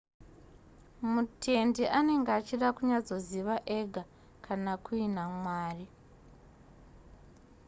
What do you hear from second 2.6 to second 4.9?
kunyatsoziva ega kana